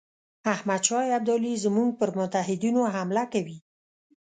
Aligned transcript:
احمدشاه 0.53 1.05
ابدالي 1.17 1.53
زموږ 1.65 1.89
پر 1.99 2.09
متحدینو 2.19 2.81
حمله 2.95 3.23
کوي. 3.33 3.57